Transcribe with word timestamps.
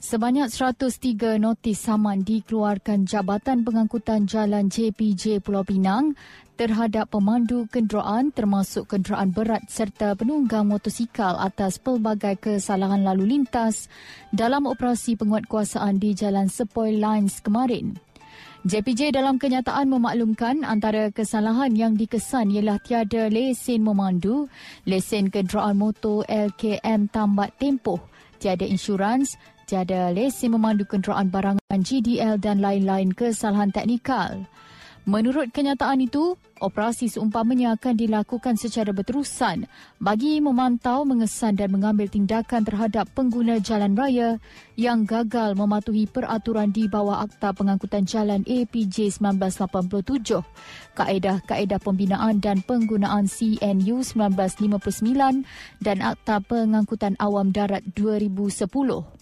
Sebanyak 0.00 0.48
103 0.48 1.36
notis 1.36 1.76
saman 1.76 2.24
dikeluarkan 2.24 3.04
Jabatan 3.04 3.68
Pengangkutan 3.68 4.24
Jalan 4.24 4.72
JPJ 4.72 5.44
Pulau 5.44 5.60
Pinang 5.60 6.16
terhadap 6.56 7.12
pemandu 7.12 7.68
kenderaan 7.68 8.32
termasuk 8.32 8.88
kenderaan 8.88 9.28
berat 9.28 9.68
serta 9.68 10.16
penunggang 10.16 10.72
motosikal 10.72 11.36
atas 11.36 11.76
pelbagai 11.76 12.40
kesalahan 12.40 13.04
lalu 13.04 13.28
lintas 13.36 13.92
dalam 14.32 14.64
operasi 14.64 15.20
penguatkuasaan 15.20 16.00
di 16.00 16.16
Jalan 16.16 16.48
Sepoi 16.48 16.96
Lines 16.96 17.44
kemarin. 17.44 18.00
JPJ 18.64 19.12
dalam 19.12 19.36
kenyataan 19.36 19.84
memaklumkan 19.84 20.64
antara 20.64 21.12
kesalahan 21.12 21.76
yang 21.76 21.92
dikesan 21.92 22.48
ialah 22.48 22.80
tiada 22.80 23.28
lesen 23.28 23.84
memandu, 23.84 24.48
lesen 24.88 25.28
kenderaan 25.28 25.76
motor 25.76 26.24
LKM 26.24 27.12
tambat 27.12 27.52
tempoh, 27.60 28.00
tiada 28.40 28.64
insurans, 28.64 29.36
tiada 29.70 30.10
lesen 30.10 30.50
memandu 30.50 30.82
kenderaan 30.82 31.30
barangan 31.30 31.78
GDL 31.78 32.42
dan 32.42 32.58
lain-lain 32.58 33.14
kesalahan 33.14 33.70
teknikal. 33.70 34.50
Menurut 35.08 35.48
kenyataan 35.48 36.04
itu, 36.04 36.36
operasi 36.60 37.08
seumpamanya 37.08 37.72
akan 37.78 37.96
dilakukan 37.96 38.60
secara 38.60 38.92
berterusan 38.92 39.64
bagi 39.96 40.42
memantau, 40.44 41.08
mengesan 41.08 41.56
dan 41.56 41.72
mengambil 41.72 42.04
tindakan 42.04 42.68
terhadap 42.68 43.08
pengguna 43.16 43.62
jalan 43.64 43.96
raya 43.96 44.36
yang 44.76 45.08
gagal 45.08 45.56
mematuhi 45.56 46.04
peraturan 46.04 46.68
di 46.68 46.84
bawah 46.84 47.24
Akta 47.24 47.56
Pengangkutan 47.56 48.04
Jalan 48.04 48.44
APJ 48.44 49.16
1987, 49.16 50.44
Kaedah-Kaedah 50.98 51.80
Pembinaan 51.80 52.42
dan 52.44 52.60
Penggunaan 52.60 53.24
CNU 53.24 54.04
1959 54.04 55.80
dan 55.80 55.98
Akta 56.04 56.44
Pengangkutan 56.44 57.16
Awam 57.16 57.56
Darat 57.56 57.88
2010. 57.96 59.19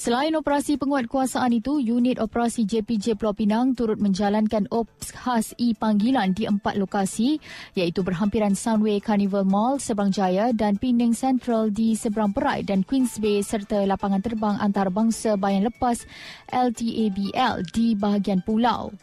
Selain 0.00 0.32
operasi 0.32 0.80
penguatkuasaan 0.80 1.60
itu, 1.60 1.76
unit 1.76 2.16
operasi 2.16 2.64
JPJ 2.64 3.20
Pulau 3.20 3.36
Pinang 3.36 3.76
turut 3.76 4.00
menjalankan 4.00 4.64
ops 4.72 5.12
khas 5.12 5.52
e-panggilan 5.60 6.32
di 6.32 6.48
empat 6.48 6.80
lokasi 6.80 7.36
iaitu 7.76 8.00
berhampiran 8.00 8.56
Sunway 8.56 9.04
Carnival 9.04 9.44
Mall, 9.44 9.76
Seberang 9.76 10.08
Jaya 10.08 10.56
dan 10.56 10.80
Penang 10.80 11.12
Central 11.12 11.68
di 11.68 11.92
Seberang 11.92 12.32
Perai 12.32 12.64
dan 12.64 12.80
Queens 12.80 13.20
Bay 13.20 13.44
serta 13.44 13.84
lapangan 13.84 14.24
terbang 14.24 14.56
antarabangsa 14.56 15.36
bayan 15.36 15.68
lepas 15.68 16.08
LTABL 16.48 17.68
di 17.68 17.92
bahagian 17.92 18.40
pulau. 18.40 18.96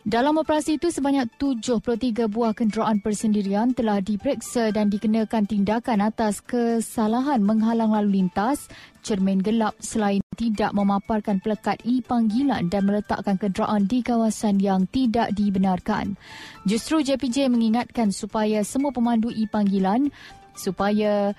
Dalam 0.00 0.40
operasi 0.40 0.80
itu, 0.80 0.88
sebanyak 0.88 1.28
73 1.36 2.24
buah 2.24 2.56
kenderaan 2.56 3.04
persendirian 3.04 3.76
telah 3.76 4.00
diperiksa 4.00 4.72
dan 4.72 4.88
dikenakan 4.88 5.44
tindakan 5.44 6.00
atas 6.00 6.40
kesalahan 6.40 7.44
menghalang 7.44 7.92
lalu 7.92 8.24
lintas, 8.24 8.64
cermin 9.04 9.44
gelap 9.44 9.76
selain 9.76 10.24
tidak 10.40 10.72
memaparkan 10.72 11.36
pelekat 11.44 11.76
e-panggilan 11.84 12.72
dan 12.72 12.88
meletakkan 12.88 13.36
kenderaan 13.36 13.84
di 13.84 14.00
kawasan 14.00 14.56
yang 14.56 14.88
tidak 14.88 15.36
dibenarkan. 15.36 16.16
Justru 16.64 17.04
JPJ 17.04 17.52
mengingatkan 17.52 18.08
supaya 18.08 18.64
semua 18.64 18.96
pemandu 18.96 19.28
e-panggilan 19.28 20.08
supaya 20.56 21.36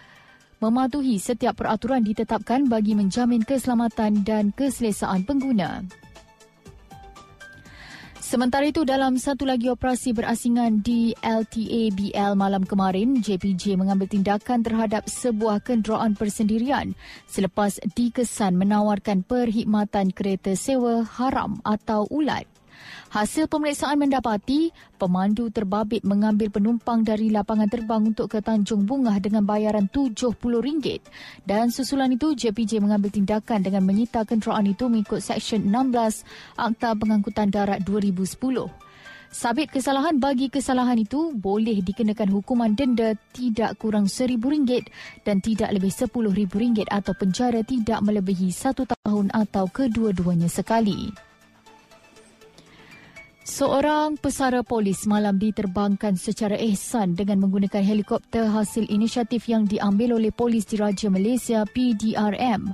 mematuhi 0.61 1.17
setiap 1.17 1.57
peraturan 1.57 2.05
ditetapkan 2.05 2.69
bagi 2.69 2.93
menjamin 2.93 3.41
keselamatan 3.41 4.21
dan 4.21 4.53
keselesaan 4.53 5.25
pengguna. 5.25 5.81
Sementara 8.31 8.63
itu, 8.63 8.87
dalam 8.87 9.19
satu 9.19 9.43
lagi 9.43 9.67
operasi 9.67 10.15
berasingan 10.15 10.79
di 10.79 11.11
LTABL 11.19 12.39
malam 12.39 12.63
kemarin, 12.63 13.19
JPJ 13.19 13.75
mengambil 13.75 14.07
tindakan 14.07 14.63
terhadap 14.63 15.03
sebuah 15.03 15.59
kenderaan 15.59 16.15
persendirian 16.15 16.95
selepas 17.27 17.83
dikesan 17.91 18.55
menawarkan 18.55 19.27
perkhidmatan 19.27 20.15
kereta 20.15 20.55
sewa 20.55 21.03
haram 21.03 21.59
atau 21.67 22.07
ulat. 22.07 22.47
Hasil 23.11 23.51
pemeriksaan 23.51 23.99
mendapati 23.99 24.71
pemandu 24.95 25.51
terbabit 25.51 26.07
mengambil 26.07 26.47
penumpang 26.47 27.03
dari 27.03 27.27
lapangan 27.27 27.67
terbang 27.67 28.07
untuk 28.07 28.31
ke 28.31 28.39
Tanjung 28.39 28.87
Bungah 28.87 29.19
dengan 29.19 29.43
bayaran 29.43 29.91
RM70 29.91 31.03
dan 31.43 31.67
susulan 31.75 32.07
itu 32.15 32.31
JPJ 32.31 32.79
mengambil 32.79 33.11
tindakan 33.11 33.59
dengan 33.59 33.83
menyita 33.83 34.23
kenderaan 34.23 34.63
itu 34.63 34.87
mengikut 34.87 35.19
Seksyen 35.19 35.67
16 35.67 36.23
Akta 36.55 36.95
Pengangkutan 36.95 37.51
Darat 37.51 37.83
2010. 37.83 38.91
Sabit 39.31 39.71
kesalahan 39.71 40.19
bagi 40.19 40.51
kesalahan 40.51 40.99
itu 40.99 41.31
boleh 41.31 41.79
dikenakan 41.79 42.27
hukuman 42.35 42.75
denda 42.75 43.15
tidak 43.31 43.79
kurang 43.79 44.11
RM1,000 44.11 44.83
dan 45.23 45.39
tidak 45.39 45.71
lebih 45.71 45.87
RM10,000 45.87 46.91
atau 46.91 47.15
penjara 47.15 47.63
tidak 47.63 48.03
melebihi 48.03 48.51
satu 48.51 48.83
tahun 48.83 49.31
atau 49.31 49.71
kedua-duanya 49.71 50.51
sekali. 50.51 51.30
Seorang 53.41 54.21
pesara 54.21 54.61
polis 54.61 55.09
malam 55.09 55.41
diterbangkan 55.41 56.13
secara 56.13 56.53
ihsan 56.61 57.17
dengan 57.17 57.41
menggunakan 57.41 57.81
helikopter 57.81 58.45
hasil 58.45 58.85
inisiatif 58.85 59.49
yang 59.49 59.65
diambil 59.65 60.21
oleh 60.21 60.29
Polis 60.29 60.69
Diraja 60.69 61.09
Malaysia 61.09 61.65
PDRM. 61.65 62.69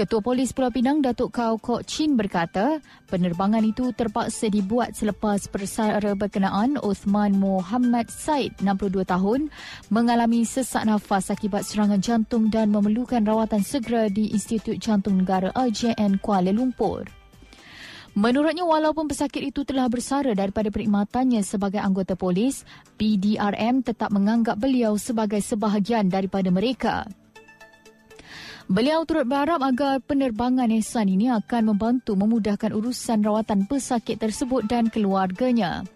Ketua 0.00 0.24
Polis 0.24 0.56
Pulau 0.56 0.72
Pinang 0.72 1.04
Datuk 1.04 1.36
Kau 1.36 1.60
Kok 1.60 1.84
Chin 1.84 2.16
berkata, 2.16 2.80
penerbangan 3.12 3.60
itu 3.60 3.92
terpaksa 3.92 4.48
dibuat 4.48 4.96
selepas 4.96 5.44
persara 5.52 6.16
berkenaan 6.16 6.80
Osman 6.80 7.36
Muhammad 7.36 8.08
Said, 8.08 8.56
62 8.64 9.04
tahun, 9.04 9.52
mengalami 9.92 10.48
sesak 10.48 10.88
nafas 10.88 11.28
akibat 11.28 11.68
serangan 11.68 12.00
jantung 12.00 12.48
dan 12.48 12.72
memerlukan 12.72 13.20
rawatan 13.28 13.60
segera 13.60 14.08
di 14.08 14.32
Institut 14.32 14.80
Jantung 14.80 15.20
Negara 15.20 15.52
IJN 15.52 16.16
Kuala 16.24 16.48
Lumpur. 16.48 17.17
Menurutnya, 18.18 18.66
walaupun 18.66 19.06
pesakit 19.06 19.54
itu 19.54 19.62
telah 19.62 19.86
bersara 19.86 20.34
daripada 20.34 20.74
perkhidmatannya 20.74 21.38
sebagai 21.46 21.78
anggota 21.78 22.18
polis, 22.18 22.66
PDRM 22.98 23.86
tetap 23.86 24.10
menganggap 24.10 24.58
beliau 24.58 24.98
sebagai 24.98 25.38
sebahagian 25.38 26.10
daripada 26.10 26.50
mereka. 26.50 27.06
Beliau 28.66 29.06
turut 29.06 29.22
berharap 29.22 29.62
agar 29.62 30.02
penerbangan 30.02 30.66
ihsan 30.82 31.06
ini 31.06 31.30
akan 31.30 31.72
membantu 31.72 32.18
memudahkan 32.18 32.74
urusan 32.74 33.22
rawatan 33.22 33.70
pesakit 33.70 34.18
tersebut 34.18 34.66
dan 34.66 34.90
keluarganya. 34.90 35.86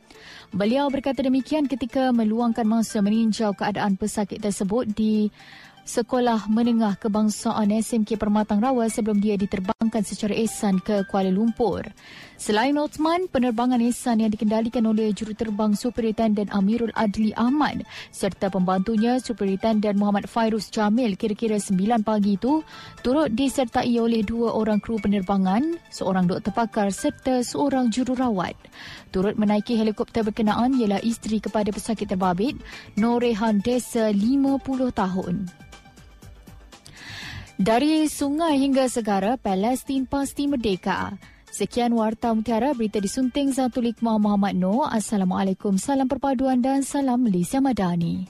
Beliau 0.54 0.86
berkata 0.94 1.26
demikian 1.26 1.66
ketika 1.66 2.14
meluangkan 2.14 2.64
masa 2.64 3.02
meninjau 3.02 3.50
keadaan 3.58 3.98
pesakit 3.98 4.38
tersebut 4.38 4.86
di 4.94 5.26
Sekolah 5.82 6.46
Menengah 6.46 6.94
Kebangsaan 6.94 7.74
SMK 7.74 8.14
Permatang 8.14 8.62
Rawa 8.62 8.86
sebelum 8.86 9.18
dia 9.18 9.34
diterbangkan 9.34 10.06
secara 10.06 10.30
ihsan 10.46 10.78
ke 10.78 11.02
Kuala 11.10 11.26
Lumpur. 11.26 11.82
Selain 12.38 12.70
Osman, 12.78 13.26
penerbangan 13.26 13.82
ihsan 13.90 14.22
yang 14.22 14.30
dikendalikan 14.30 14.86
oleh 14.86 15.10
juruterbang 15.10 15.74
Superintenden 15.74 16.54
Amirul 16.54 16.94
Adli 16.94 17.34
Ahmad 17.34 17.82
serta 18.14 18.46
pembantunya 18.46 19.18
Superintenden 19.18 19.98
Muhammad 19.98 20.30
Fairuz 20.30 20.70
Jamil 20.70 21.18
kira-kira 21.18 21.58
9 21.58 22.06
pagi 22.06 22.38
itu 22.38 22.62
turut 23.02 23.34
disertai 23.34 23.98
oleh 23.98 24.22
dua 24.22 24.54
orang 24.54 24.78
kru 24.78 25.02
penerbangan, 25.02 25.82
seorang 25.90 26.30
doktor 26.30 26.54
pakar 26.54 26.94
serta 26.94 27.42
seorang 27.42 27.90
jururawat. 27.90 28.54
Turut 29.10 29.34
menaiki 29.34 29.74
helikopter 29.74 30.22
berkenaan 30.22 30.78
ialah 30.78 31.02
isteri 31.02 31.42
kepada 31.42 31.74
pesakit 31.74 32.06
terbabit, 32.06 32.54
Norehan 32.94 33.58
Desa 33.66 34.14
50 34.14 34.62
tahun. 34.94 35.50
Dari 37.62 38.10
sungai 38.10 38.58
hingga 38.58 38.90
segara, 38.90 39.38
Palestin 39.38 40.02
pasti 40.02 40.50
merdeka. 40.50 41.14
Sekian 41.46 41.94
Warta 41.94 42.34
Mutiara, 42.34 42.74
berita 42.74 42.98
disunting 42.98 43.54
Zatulik 43.54 44.02
Muhammad 44.02 44.58
Noor. 44.58 44.90
Assalamualaikum, 44.90 45.78
salam 45.78 46.10
perpaduan 46.10 46.58
dan 46.58 46.82
salam 46.82 47.22
Malaysia 47.22 47.62
Madani. 47.62 48.26